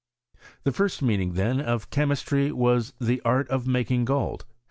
^ 0.35 0.39
The 0.63 0.71
tirst 0.71 1.03
meaning, 1.03 1.33
then, 1.33 1.59
of 1.61 1.91
chemistry, 1.91 2.51
was 2.51 2.93
the 2.99 3.21
art 3.23 3.47
(^ 3.49 3.65
making 3.67 4.05
gold. 4.05 4.45